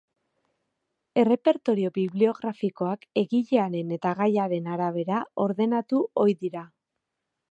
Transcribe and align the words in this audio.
Errepertorio 1.23 1.91
bibliografikoak 1.97 3.05
egilearen 3.23 3.93
eta 3.99 4.15
gaiaren 4.23 4.71
arabera 4.77 5.21
ordenatu 5.47 6.03
ohi 6.25 6.37
dira. 6.45 6.65